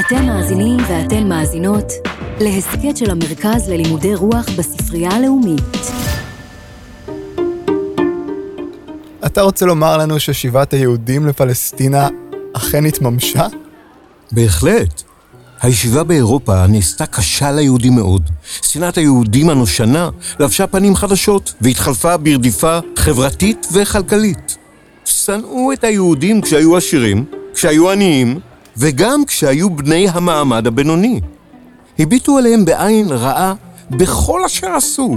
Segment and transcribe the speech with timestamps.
[0.00, 1.92] אתם מאזינים ואתן מאזינות
[2.40, 5.62] להסכת של המרכז ללימודי רוח בספרייה הלאומית.
[9.26, 12.08] אתה רוצה לומר לנו ששיבת היהודים לפלסטינה
[12.52, 13.46] אכן התממשה?
[14.32, 15.02] בהחלט.
[15.62, 18.30] הישיבה באירופה נעשתה קשה ליהודים מאוד.
[18.62, 20.10] שנאת היהודים הנושנה
[20.40, 24.56] לבשה פנים חדשות והתחלפה ברדיפה חברתית וכלכלית.
[25.04, 27.24] שנאו את היהודים כשהיו עשירים,
[27.54, 28.40] כשהיו עניים,
[28.76, 31.20] וגם כשהיו בני המעמד הבינוני.
[31.98, 33.54] הביטו עליהם בעין רעה
[33.90, 35.16] בכל אשר עשו.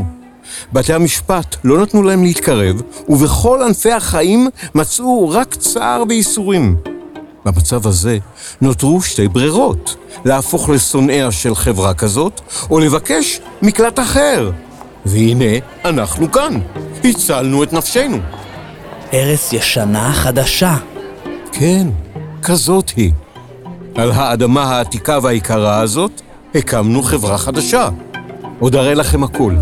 [0.74, 6.76] בתי המשפט לא נתנו להם להתקרב, ובכל ענפי החיים מצאו רק צער וייסורים.
[7.46, 8.18] במצב הזה
[8.62, 14.52] נותרו שתי ברירות, להפוך לשונאיה של חברה כזאת, או לבקש מקלט אחר.
[15.06, 16.60] והנה, אנחנו כאן.
[17.04, 18.18] הצלנו את נפשנו.
[19.14, 20.76] ארץ ישנה חדשה.
[21.52, 21.88] כן,
[22.44, 23.12] כזאת היא.
[23.96, 26.22] על האדמה העתיקה והיקרה הזאת
[26.56, 27.90] הקמנו חברה חדשה.
[28.60, 29.58] עוד אראה לכם הכול.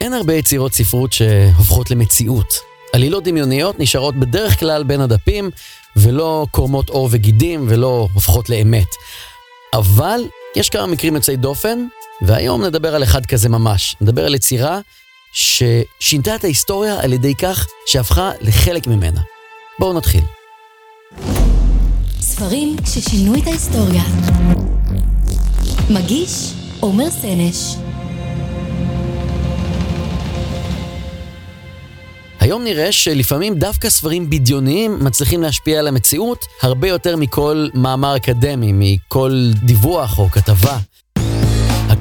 [0.00, 2.54] אין הרבה יצירות ספרות שהופכות למציאות.
[2.92, 5.50] עלילות דמיוניות נשארות בדרך כלל בין הדפים,
[5.96, 8.88] ולא קורמות עור וגידים, ולא הופכות לאמת.
[9.74, 10.20] אבל
[10.56, 11.86] יש כמה מקרים יוצאי דופן,
[12.22, 13.96] והיום נדבר על אחד כזה ממש.
[14.00, 14.80] נדבר על יצירה
[15.34, 19.20] ששינתה את ההיסטוריה על ידי כך שהפכה לחלק ממנה.
[19.78, 20.24] בואו נתחיל.
[22.20, 24.02] ספרים ששינו את ההיסטוריה.
[25.90, 27.76] מגיש עומר סנש
[32.40, 38.72] היום נראה שלפעמים דווקא ספרים בדיוניים מצליחים להשפיע על המציאות הרבה יותר מכל מאמר אקדמי,
[38.74, 40.78] מכל דיווח או כתבה.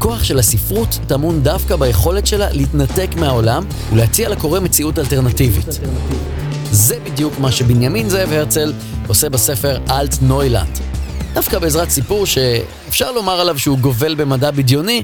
[0.03, 5.65] הכוח של הספרות טמון דווקא ביכולת שלה להתנתק מהעולם ולהציע לקורא מציאות אלטרנטיבית.
[6.71, 8.73] זה בדיוק מה שבנימין זאב הרצל
[9.07, 10.79] עושה בספר אלט נוילנד.
[11.33, 15.03] דווקא בעזרת סיפור שאפשר לומר עליו שהוא גובל במדע בדיוני,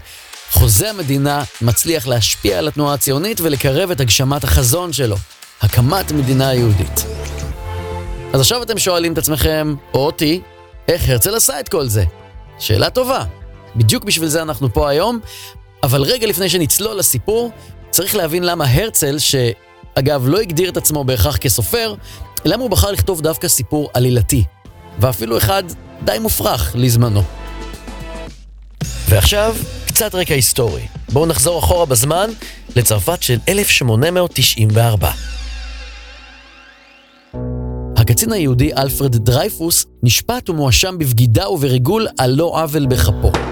[0.52, 5.16] חוזה המדינה מצליח להשפיע על התנועה הציונית ולקרב את הגשמת החזון שלו,
[5.62, 7.06] הקמת מדינה יהודית.
[8.34, 10.42] אז עכשיו אתם שואלים את עצמכם, או אותי,
[10.88, 12.04] איך הרצל עשה את כל זה?
[12.60, 13.24] שאלה טובה.
[13.76, 15.20] בדיוק בשביל זה אנחנו פה היום,
[15.84, 17.52] אבל רגע לפני שנצלול לסיפור,
[17.90, 21.94] צריך להבין למה הרצל, שאגב לא הגדיר את עצמו בהכרח כסופר,
[22.46, 24.44] למה הוא בחר לכתוב דווקא סיפור עלילתי,
[25.00, 25.64] ואפילו אחד
[26.04, 27.24] די מופרך לזמנו.
[29.10, 29.56] ועכשיו,
[29.88, 30.88] קצת רקע היסטורי.
[31.12, 32.30] בואו נחזור אחורה בזמן
[32.76, 35.12] לצרפת של 1894.
[37.98, 43.49] הקצין היהודי אלפרד דרייפוס נשפט ומואשם בבגידה ובריגול על לא עוול בכפו.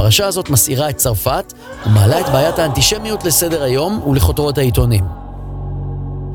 [0.00, 1.52] הפרשה הזאת מסעירה את צרפת
[1.86, 5.04] ומעלה את בעיית האנטישמיות לסדר היום ולכותרות העיתונים.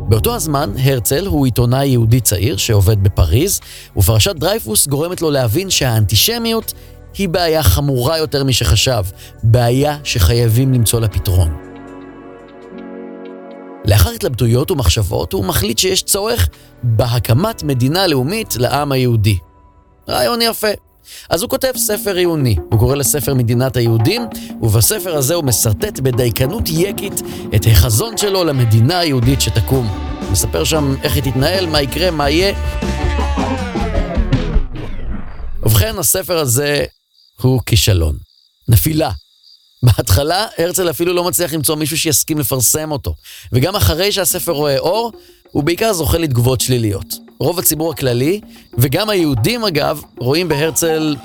[0.09, 3.61] באותו הזמן, הרצל הוא עיתונאי יהודי צעיר שעובד בפריז,
[3.97, 6.73] ופרשת דרייפוס גורמת לו להבין שהאנטישמיות
[7.17, 9.03] היא בעיה חמורה יותר משחשב,
[9.43, 11.57] בעיה שחייבים למצוא לה פתרון.
[13.85, 16.49] לאחר התלבטויות ומחשבות, הוא מחליט שיש צורך
[16.83, 19.37] בהקמת מדינה לאומית לעם היהודי.
[20.09, 20.84] רעיון יפה.
[21.29, 24.21] אז הוא כותב ספר עיוני, הוא קורא לספר מדינת היהודים,
[24.61, 27.21] ובספר הזה הוא משרטט בדייקנות יקית
[27.55, 30.15] את החזון שלו למדינה היהודית שתקום.
[30.31, 32.55] מספר שם איך היא תתנהל, מה יקרה, מה יהיה.
[35.63, 36.85] ובכן, הספר הזה
[37.41, 38.15] הוא כישלון.
[38.67, 39.11] נפילה.
[39.83, 43.15] בהתחלה, הרצל אפילו לא מצליח למצוא מישהו שיסכים לפרסם אותו.
[43.51, 45.11] וגם אחרי שהספר רואה אור,
[45.51, 47.24] הוא בעיקר זוכה לתגובות שליליות.
[47.39, 48.41] רוב הציבור הכללי,
[48.77, 51.15] וגם היהודים אגב, רואים בהרצל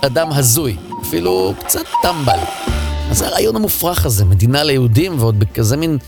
[0.00, 2.38] אדם הזוי, אפילו קצת טמבל.
[3.10, 5.98] אז זה הרעיון המופרך הזה, מדינה ליהודים, ועוד בכזה מין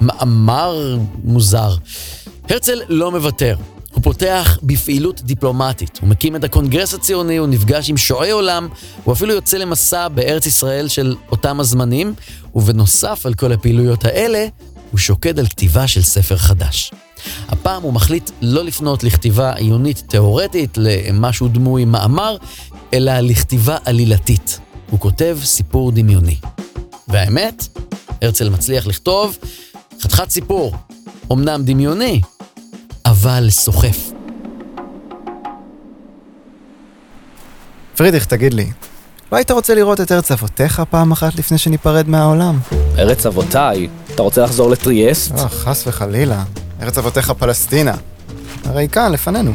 [0.00, 1.74] מאמר מוזר.
[2.48, 3.56] הרצל לא מוותר.
[3.94, 8.68] הוא פותח בפעילות דיפלומטית, הוא מקים את הקונגרס הציוני, הוא נפגש עם שועי עולם,
[9.04, 12.14] הוא אפילו יוצא למסע בארץ ישראל של אותם הזמנים,
[12.54, 14.46] ובנוסף על כל הפעילויות האלה,
[14.90, 16.92] הוא שוקד על כתיבה של ספר חדש.
[17.48, 22.36] הפעם הוא מחליט לא לפנות לכתיבה עיונית תאורטית, למשהו דמוי מאמר,
[22.94, 24.58] אלא לכתיבה עלילתית.
[24.90, 26.36] הוא כותב סיפור דמיוני.
[27.08, 27.68] והאמת,
[28.22, 29.38] הרצל מצליח לכתוב
[30.00, 30.74] חתיכת סיפור,
[31.32, 32.20] אמנם דמיוני,
[33.06, 34.10] אבל סוחף.
[37.96, 38.70] פרידריך, תגיד לי,
[39.32, 42.58] לא היית רוצה לראות את ארץ אבותיך פעם אחת לפני שניפרד מהעולם?
[42.98, 43.88] ארץ אבותיי?
[44.14, 45.32] אתה רוצה לחזור לטריאסט?
[45.32, 46.44] לא, חס וחלילה.
[46.82, 47.94] ארץ אבותיך פלסטינה.
[48.64, 49.52] הרי כאן, לפנינו.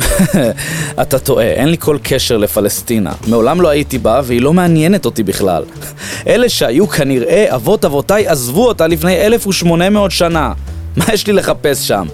[1.02, 3.12] אתה טועה, אין לי כל קשר לפלסטינה.
[3.26, 5.64] מעולם לא הייתי בה והיא לא מעניינת אותי בכלל.
[6.26, 10.52] אלה שהיו כנראה אבות אבותיי עזבו אותה לפני 1800 שנה.
[10.96, 12.06] מה יש לי לחפש שם?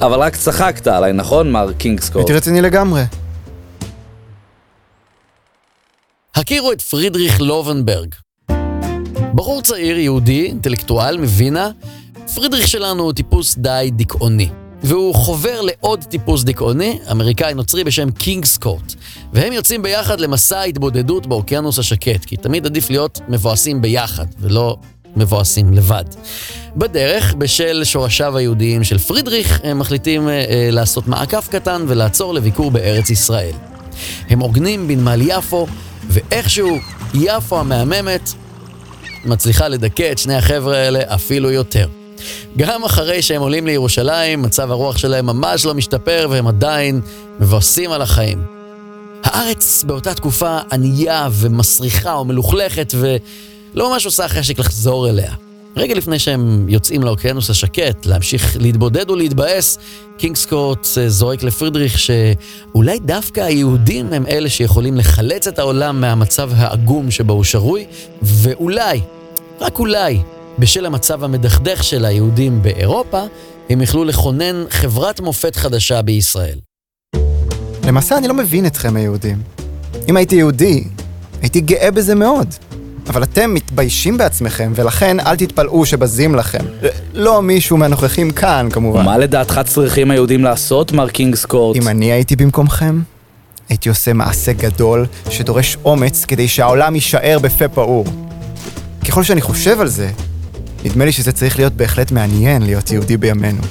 [0.00, 2.24] אבל רק צחקת עליי, נכון, מר קינגסקורט?
[2.24, 3.02] הייתי רציני לגמרי.
[6.34, 8.14] הכירו את פרידריך לובנברג.
[9.34, 11.70] בחור צעיר, יהודי, אינטלקטואל מווינה,
[12.34, 14.48] פרידריך שלנו הוא טיפוס די דיכאוני.
[14.82, 18.94] והוא חובר לעוד טיפוס דיכאוני, אמריקאי נוצרי בשם קינגסקורט.
[19.32, 24.76] והם יוצאים ביחד למסע התבודדות באוקיינוס השקט, כי תמיד עדיף להיות מבואסים ביחד, ולא
[25.16, 26.04] מבואסים לבד.
[26.76, 32.70] בדרך, בשל שורשיו היהודיים של פרידריך, הם מחליטים אה, אה, לעשות מעקף קטן ולעצור לביקור
[32.70, 33.54] בארץ ישראל.
[34.28, 35.66] הם עוגנים בנמל יפו,
[36.08, 36.78] ואיכשהו
[37.14, 38.30] יפו המהממת
[39.24, 41.88] מצליחה לדכא את שני החבר'ה האלה אפילו יותר.
[42.56, 47.00] גם אחרי שהם עולים לירושלים, מצב הרוח שלהם ממש לא משתפר והם עדיין
[47.40, 48.42] מבואסים על החיים.
[49.22, 55.32] הארץ באותה תקופה ענייה ומסריחה ומלוכלכת ולא ממש עושה חשק לחזור אליה.
[55.76, 59.78] רגע לפני שהם יוצאים לאוקיינוס השקט, להמשיך להתבודד ולהתבאס,
[60.18, 67.10] קינגסקוט אה, זורק לפרידריך שאולי דווקא היהודים הם אלה שיכולים לחלץ את העולם מהמצב העגום
[67.10, 67.86] שבו הוא שרוי,
[68.22, 69.00] ואולי,
[69.60, 70.20] רק אולי,
[70.58, 73.20] בשל המצב המדכדך של היהודים באירופה,
[73.70, 76.58] הם יכלו לכונן חברת מופת חדשה בישראל.
[77.86, 79.42] למעשה אני לא מבין אתכם היהודים.
[80.08, 80.84] אם הייתי יהודי,
[81.42, 82.54] הייתי גאה בזה מאוד.
[83.08, 86.64] אבל אתם מתביישים בעצמכם, ולכן אל תתפלאו שבזים לכם.
[87.14, 89.04] לא מישהו מהנוכחים כאן, כמובן.
[89.04, 91.76] מה לדעתך צריכים היהודים לעשות, מר קינגסקורט?
[91.76, 93.00] אם אני הייתי במקומכם,
[93.68, 98.04] הייתי עושה מעשה גדול שדורש אומץ כדי שהעולם יישאר בפה פעור.
[99.08, 100.10] ככל שאני חושב על זה,
[100.86, 103.62] נדמה לי שזה צריך להיות בהחלט מעניין להיות יהודי בימינו.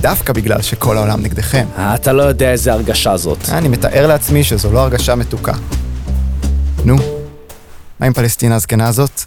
[0.00, 1.66] דווקא בגלל שכל העולם נגדכם.
[1.76, 3.48] אתה לא יודע איזה הרגשה זאת.
[3.48, 5.52] אני מתאר לעצמי שזו לא הרגשה מתוקה.
[6.84, 6.96] נו,
[8.00, 9.22] מה עם פלסטינה הזקנה הזאת?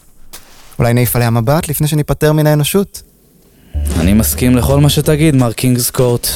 [0.79, 3.01] אולי נעיף עליה מבט לפני שניפטר מן האנושות?
[3.99, 6.27] אני מסכים לכל מה שתגיד, מר קינגסקורט.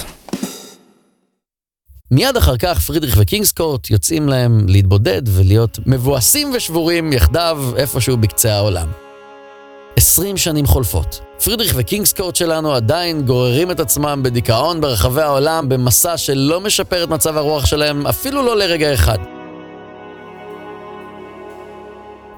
[2.11, 9.02] מיד אחר כך פרידריך וקינגסקורט יוצאים להם להתבודד ולהיות מבואסים ושבורים יחדיו איפשהו בקצה העולם.
[10.03, 11.19] עשרים שנים חולפות.
[11.43, 17.37] פרידריך וקינגסקורט שלנו עדיין גוררים את עצמם בדיכאון ברחבי העולם במסע שלא משפר את מצב
[17.37, 19.17] הרוח שלהם אפילו לא לרגע אחד.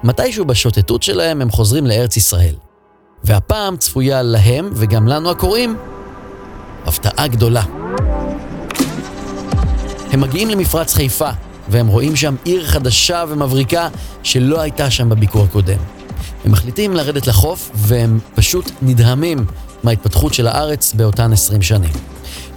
[0.04, 2.54] מתישהו בשוטטות שלהם הם חוזרים לארץ ישראל.
[3.24, 5.76] והפעם צפויה להם, וגם לנו הקוראים,
[6.84, 7.62] הפתעה גדולה.
[10.12, 11.30] הם מגיעים למפרץ חיפה,
[11.68, 13.88] והם רואים שם עיר חדשה ומבריקה
[14.22, 15.78] שלא הייתה שם בביקור הקודם.
[16.46, 19.46] הם מחליטים לרדת לחוף, והם פשוט נדהמים
[19.82, 21.90] מההתפתחות של הארץ באותן 20 שנים.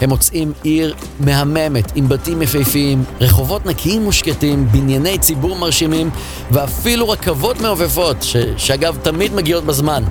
[0.01, 6.09] הם מוצאים עיר מהממת, עם בתים יפהפיים, רחובות נקיים ושקטים, בנייני ציבור מרשימים,
[6.51, 10.03] ואפילו רכבות מעופפות, ש- שאגב תמיד מגיעות בזמן.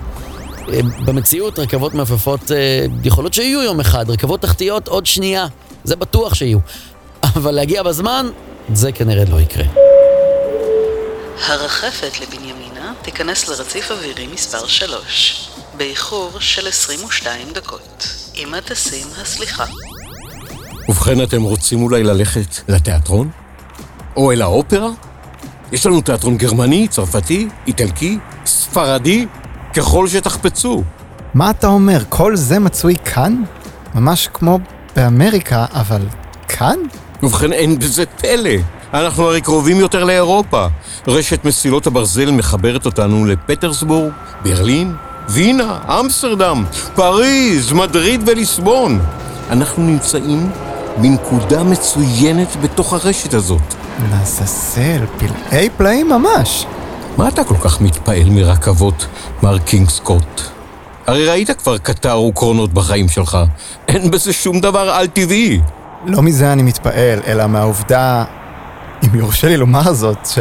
[0.73, 2.57] אה, במציאות רכבות מעופפות אה,
[3.05, 5.47] יכולות שיהיו יום אחד, רכבות תחתיות עוד שנייה,
[5.85, 6.59] זה בטוח שיהיו.
[7.23, 8.27] אבל להגיע בזמן,
[8.75, 9.65] זה כנראה לא יקרה.
[11.49, 12.58] הרחפת לבנימינה
[13.11, 18.09] תיכנס לרציף אווירי מספר 3, באיחור של 22 דקות.
[18.35, 19.65] עם הטסים הסליחה.
[20.89, 23.31] ובכן, אתם רוצים אולי ללכת לתיאטרון?
[24.17, 24.89] או אל האופרה?
[25.73, 29.27] יש לנו תיאטרון גרמני, צרפתי, איטלקי, ספרדי,
[29.77, 30.83] ככל שתחפצו.
[31.35, 31.99] מה אתה אומר?
[32.09, 33.43] כל זה מצוי כאן?
[33.95, 34.59] ממש כמו
[34.97, 36.03] באמריקה, אבל
[36.49, 36.79] כאן?
[37.23, 38.51] ובכן, אין בזה פלא.
[38.95, 40.67] אנחנו הרי קרובים יותר לאירופה.
[41.07, 44.95] רשת מסילות הברזל מחברת אותנו לפטרסבורג, ברלין,
[45.29, 46.65] וינה, אמסטרדם,
[46.95, 49.01] פריז, מדריד וליסבון.
[49.51, 50.51] אנחנו נמצאים
[50.97, 53.75] בנקודה מצוינת בתוך הרשת הזאת.
[54.11, 56.67] לעזאזל, פלאי פלאים ממש.
[57.17, 59.07] מה אתה כל כך מתפעל מרכבות,
[59.43, 60.41] מר קינגסקוט?
[61.07, 63.39] הרי ראית כבר קטר וקרונות בחיים שלך.
[63.89, 65.61] אין בזה שום דבר על-טבעי.
[66.07, 68.25] לא מזה אני מתפעל, אלא מהעובדה,
[69.05, 70.39] אם יורשה לי לומר זאת, ש...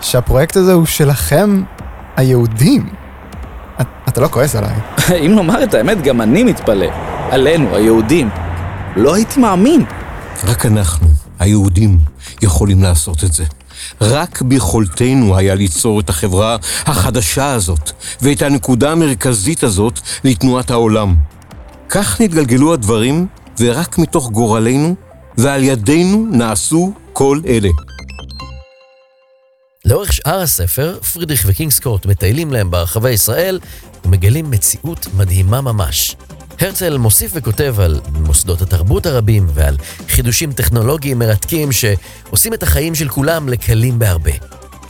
[0.00, 1.62] שהפרויקט הזה הוא שלכם,
[2.16, 2.88] היהודים.
[3.80, 4.74] את, אתה לא כועס עליי.
[5.26, 6.86] אם לומר את האמת, גם אני מתפלא.
[7.30, 8.30] עלינו, היהודים.
[8.96, 9.84] לא הייתי מאמין.
[10.44, 11.06] רק אנחנו,
[11.38, 11.98] היהודים,
[12.42, 13.44] יכולים לעשות את זה.
[14.00, 16.56] רק ביכולתנו היה ליצור את החברה
[16.86, 17.90] החדשה הזאת,
[18.22, 21.14] ואת הנקודה המרכזית הזאת לתנועת העולם.
[21.88, 23.26] כך נתגלגלו הדברים,
[23.60, 24.94] ורק מתוך גורלנו
[25.38, 27.68] ועל ידינו נעשו כל אלה.
[29.84, 33.60] לאורך שאר הספר, פרידריך וקינגסקורט מטיילים להם ברחבי ישראל
[34.04, 36.16] ומגלים מציאות מדהימה ממש.
[36.60, 39.76] הרצל מוסיף וכותב על מוסדות התרבות הרבים ועל
[40.08, 44.32] חידושים טכנולוגיים מרתקים שעושים את החיים של כולם לקלים בהרבה.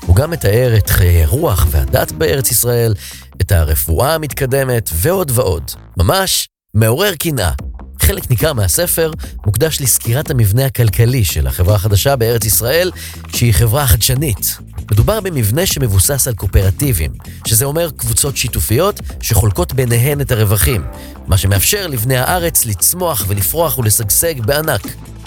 [0.06, 2.94] הוא גם מתאר את חיי הרוח והדת בארץ ישראל,
[3.40, 5.70] את הרפואה המתקדמת ועוד ועוד.
[5.96, 7.52] ממש מעורר קנאה.
[8.02, 9.12] חלק ניכר מהספר
[9.46, 12.90] מוקדש לסקירת המבנה הכלכלי של החברה החדשה בארץ ישראל,
[13.28, 14.58] שהיא חברה חדשנית.
[14.90, 17.12] מדובר במבנה שמבוסס על קואופרטיבים,
[17.46, 20.84] שזה אומר קבוצות שיתופיות שחולקות ביניהן את הרווחים,
[21.26, 24.82] מה שמאפשר לבני הארץ לצמוח ולפרוח ולשגשג בענק.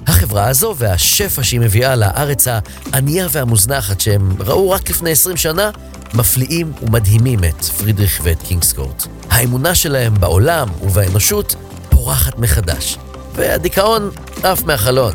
[0.07, 2.47] החברה הזו והשפע שהיא מביאה לארץ
[2.93, 5.69] הענייה והמוזנחת שהם ראו רק לפני 20 שנה,
[6.13, 9.07] מפליאים ומדהימים את פרידריך ואת קינגסקורט.
[9.29, 11.55] האמונה שלהם בעולם ובאנושות
[11.89, 12.97] פורחת מחדש,
[13.35, 14.09] והדיכאון
[14.43, 15.13] עף מהחלון.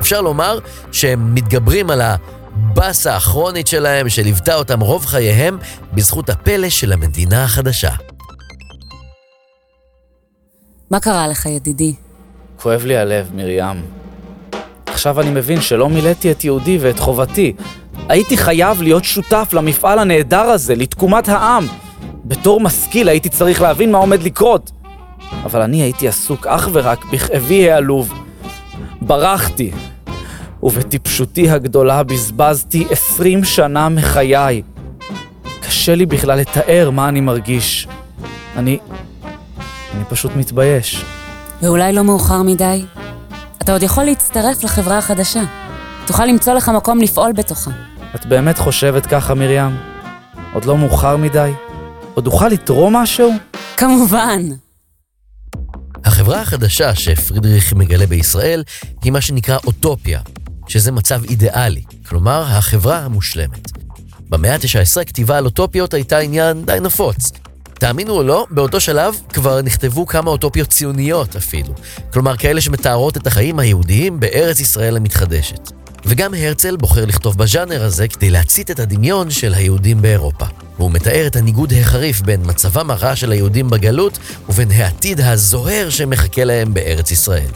[0.00, 0.58] אפשר לומר
[0.92, 2.00] שהם מתגברים על
[2.56, 5.58] הבאסה הכרונית שלהם שליוותה אותם רוב חייהם
[5.92, 7.90] בזכות הפלא של המדינה החדשה.
[10.90, 11.94] מה קרה לך, ידידי?
[12.62, 13.82] כואב לי הלב, מרים.
[14.86, 17.52] עכשיו אני מבין שלא מילאתי את יהודי ואת חובתי.
[18.08, 21.66] הייתי חייב להיות שותף למפעל הנהדר הזה, לתקומת העם.
[22.24, 24.70] בתור משכיל הייתי צריך להבין מה עומד לקרות.
[25.44, 28.12] אבל אני הייתי עסוק אך ורק בכאבי העלוב.
[29.02, 29.70] ברחתי,
[30.66, 34.62] ובטיפשותי הגדולה בזבזתי עשרים שנה מחיי.
[35.60, 37.88] קשה לי בכלל לתאר מה אני מרגיש.
[38.56, 38.78] אני...
[39.94, 41.04] אני פשוט מתבייש.
[41.62, 42.84] ואולי לא מאוחר מדי?
[43.62, 45.42] אתה עוד יכול להצטרף לחברה החדשה.
[46.06, 47.70] תוכל למצוא לך מקום לפעול בתוכה.
[48.14, 49.76] את באמת חושבת ככה, מרים?
[50.52, 51.50] עוד לא מאוחר מדי?
[52.14, 53.32] עוד אוכל לתרום משהו?
[53.76, 54.42] כמובן.
[56.04, 58.62] החברה החדשה שפרידריך מגלה בישראל
[59.02, 60.20] היא מה שנקרא אוטופיה,
[60.68, 63.70] שזה מצב אידיאלי, כלומר החברה המושלמת.
[64.28, 67.32] במאה ה-19 כתיבה על אוטופיות הייתה עניין די נפוץ.
[67.78, 71.74] תאמינו או לא, באותו שלב כבר נכתבו כמה אוטופיות ציוניות אפילו.
[72.12, 75.70] כלומר, כאלה שמתארות את החיים היהודיים בארץ ישראל המתחדשת.
[76.04, 80.46] וגם הרצל בוחר לכתוב בז'אנר הזה כדי להצית את הדמיון של היהודים באירופה.
[80.78, 84.18] והוא מתאר את הניגוד החריף בין מצבם הרע של היהודים בגלות
[84.48, 87.50] ובין העתיד הזוהר שמחכה להם בארץ ישראל.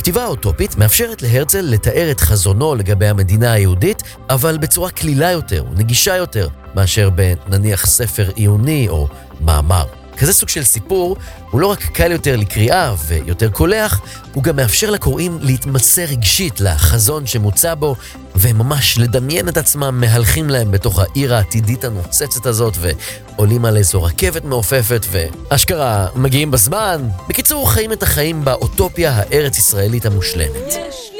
[0.00, 6.16] הכתיבה האוטופית מאפשרת להרצל לתאר את חזונו לגבי המדינה היהודית, אבל בצורה קלילה יותר ונגישה
[6.16, 9.08] יותר, מאשר בנניח ספר עיוני או
[9.40, 9.99] מאמר.
[10.20, 11.16] כזה סוג של סיפור
[11.50, 14.00] הוא לא רק קל יותר לקריאה ויותר קולח,
[14.34, 17.96] הוא גם מאפשר לקוראים להתמסר רגשית לחזון שמוצע בו,
[18.36, 24.44] וממש לדמיין את עצמם מהלכים להם בתוך העיר העתידית הנוצצת הזאת, ועולים על איזו רכבת
[24.44, 27.08] מעופפת, ואשכרה מגיעים בזמן.
[27.28, 30.66] בקיצור, חיים את החיים באוטופיה הארץ-ישראלית המושלמת.
[30.66, 31.10] יש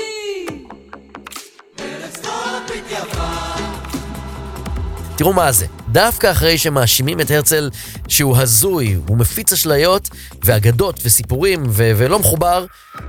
[5.20, 7.70] תראו מה זה, דווקא אחרי שמאשימים את הרצל
[8.08, 10.08] שהוא הזוי, הוא מפיץ אשליות
[10.44, 12.64] ואגדות וסיפורים ו- ולא מחובר,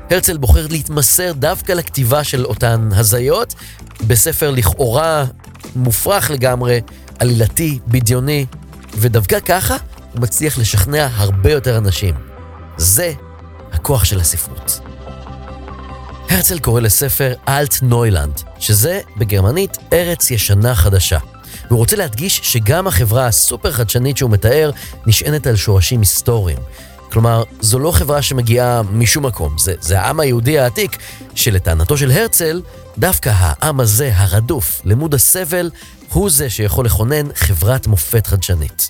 [0.09, 3.53] הרצל בוחר להתמסר דווקא לכתיבה של אותן הזיות,
[4.07, 5.25] בספר לכאורה
[5.75, 6.81] מופרך לגמרי,
[7.19, 8.45] עלילתי, בדיוני,
[8.95, 9.77] ודווקא ככה
[10.13, 12.15] הוא מצליח לשכנע הרבה יותר אנשים.
[12.77, 13.13] זה
[13.71, 14.79] הכוח של הספרות.
[16.29, 21.19] הרצל קורא לספר אלט נוילנד, שזה בגרמנית ארץ ישנה חדשה.
[21.71, 24.71] והוא רוצה להדגיש שגם החברה הסופר חדשנית שהוא מתאר
[25.05, 26.57] נשענת על שורשים היסטוריים.
[27.11, 30.97] כלומר, זו לא חברה שמגיעה משום מקום, זה, זה העם היהודי העתיק,
[31.35, 32.61] שלטענתו של הרצל,
[32.97, 35.69] דווקא העם הזה, הרדוף, למוד הסבל,
[36.13, 38.89] הוא זה שיכול לכונן חברת מופת חדשנית.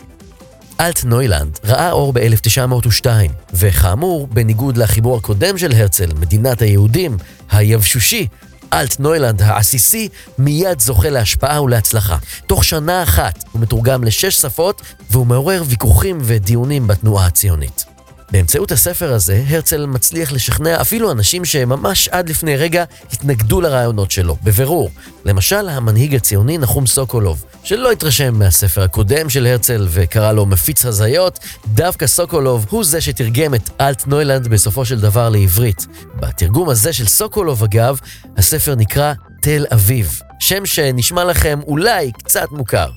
[0.80, 3.06] אלט נוילנד ראה אור ב-1902,
[3.54, 7.18] וכאמור, בניגוד לחיבור הקודם של הרצל, מדינת היהודים,
[7.52, 8.28] היבשושי,
[8.74, 12.18] אלט נוילנד העסיסי מיד זוכה להשפעה ולהצלחה.
[12.48, 17.91] תוך שנה אחת הוא מתורגם לשש שפות והוא מעורר ויכוחים ודיונים בתנועה הציונית.
[18.32, 22.84] באמצעות הספר הזה, הרצל מצליח לשכנע אפילו אנשים שממש עד לפני רגע
[23.14, 24.92] התנגדו לרעיונות שלו, בבירור.
[25.26, 31.40] למשל, המנהיג הציוני נחום סוקולוב, שלא התרשם מהספר הקודם של הרצל וקרא לו מפיץ הזיות,
[31.68, 35.88] דווקא סוקולוב הוא זה שתרגם את אלט נוילנד בסופו של דבר לעברית.
[36.16, 38.00] בתרגום הזה של סוקולוב, אגב,
[38.38, 42.90] הספר נקרא תל אביב, שם שנשמע לכם אולי קצת מוכר.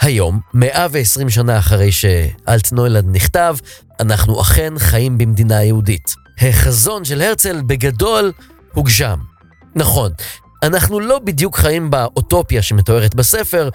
[0.00, 3.56] היום, 120 שנה אחרי שאלט נוילנד נכתב,
[4.00, 6.14] אנחנו אכן חיים במדינה יהודית.
[6.40, 8.32] החזון של הרצל בגדול
[8.74, 9.18] הוגשם.
[9.74, 10.12] נכון,
[10.62, 13.68] אנחנו לא בדיוק חיים באוטופיה שמתוארת בספר,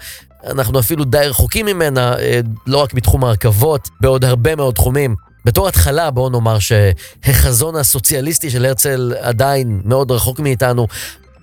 [0.46, 5.14] אנחנו אפילו די רחוקים ממנה, אה, לא רק בתחום הרכבות, בעוד הרבה מאוד תחומים.
[5.44, 10.86] בתור התחלה בואו נאמר שהחזון הסוציאליסטי של הרצל עדיין מאוד רחוק מאיתנו,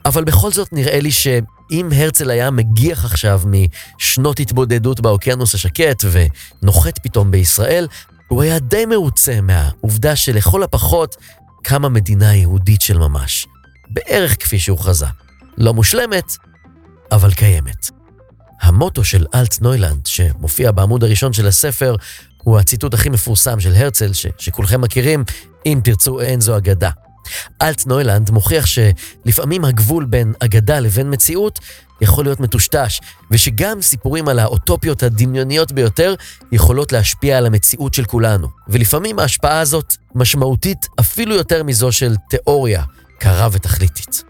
[0.05, 1.11] אבל בכל זאת נראה לי
[1.71, 7.87] שאם הרצל היה מגיח עכשיו משנות התבודדות באוקיינוס השקט ונוחת פתאום בישראל,
[8.27, 11.15] הוא היה די מרוצה מהעובדה שלכל הפחות
[11.63, 13.45] קמה מדינה יהודית של ממש.
[13.89, 15.05] בערך כפי שהוכרזה.
[15.57, 16.31] לא מושלמת,
[17.11, 17.89] אבל קיימת.
[18.61, 21.95] המוטו של אלט נוילנד, שמופיע בעמוד הראשון של הספר,
[22.43, 25.23] הוא הציטוט הכי מפורסם של הרצל, ש- שכולכם מכירים,
[25.65, 26.89] אם תרצו אין זו אגדה.
[27.61, 31.59] אלט נוילנד מוכיח שלפעמים הגבול בין אגדה לבין מציאות
[32.01, 32.99] יכול להיות מטושטש,
[33.31, 36.15] ושגם סיפורים על האוטופיות הדמיוניות ביותר
[36.51, 38.47] יכולות להשפיע על המציאות של כולנו.
[38.67, 42.83] ולפעמים ההשפעה הזאת משמעותית אפילו יותר מזו של תיאוריה
[43.19, 44.23] קרה ותכליתית.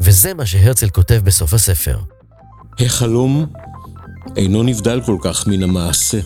[0.00, 1.98] וזה מה שהרצל כותב בסוף הספר.
[2.80, 3.46] החלום
[4.36, 6.18] אינו נבדל כל כך מן המעשה.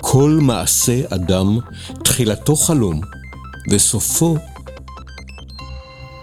[0.00, 1.58] כל מעשה אדם,
[2.04, 3.00] תחילתו חלום,
[3.70, 4.36] וסופו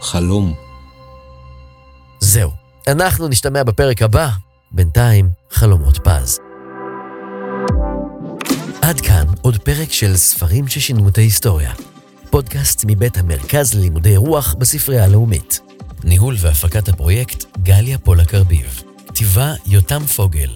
[0.01, 0.53] חלום.
[2.20, 2.51] זהו,
[2.88, 4.29] אנחנו נשתמע בפרק הבא,
[4.72, 6.39] בינתיים חלומות פז.
[8.82, 11.74] עד כאן עוד פרק של ספרים ששינו את ההיסטוריה.
[12.29, 15.60] פודקאסט מבית המרכז ללימודי רוח בספרייה הלאומית.
[16.03, 18.84] ניהול והפקת הפרויקט גליה פולק ארביב.
[19.08, 20.50] כתיבה יותם פוגל.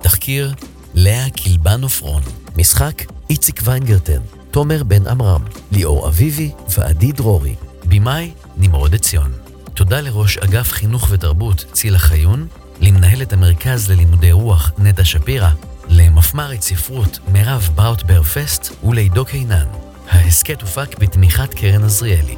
[0.00, 0.54] תחקיר
[0.94, 2.22] לאה קילבן עופרון.
[2.56, 4.20] משחק איציק ויינגרטן.
[4.50, 5.42] תומר בן עמרם.
[5.72, 7.54] ליאור אביבי ועדי דרורי.
[7.84, 9.32] במאי נמרוד עציון.
[9.74, 12.46] תודה לראש אגף חינוך ותרבות צילה חיון,
[12.80, 15.50] למנהלת המרכז ללימודי רוח נטע שפירא,
[15.88, 19.66] למפמ"רית ספרות מירב בראוטבר פסט ולעידו קינן.
[20.08, 22.36] ההסכת הופק בתמיכת קרן עזריאלי.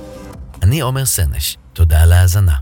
[0.62, 2.56] אני עומר סנש, תודה על ההאזנה.